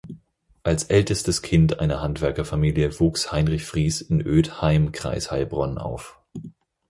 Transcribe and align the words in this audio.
Als 0.63 0.85
ältestes 0.85 1.43
Kind 1.43 1.79
einer 1.79 2.01
Handwerkerfamilie 2.01 2.99
wuchs 2.99 3.31
Heinrich 3.31 3.65
Fries 3.65 4.01
in 4.01 4.25
Oedheim, 4.25 4.91
Kreis 4.93 5.29
Heilbronn, 5.29 5.77
auf. 5.77 6.19